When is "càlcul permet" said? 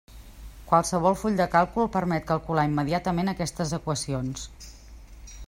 1.55-2.25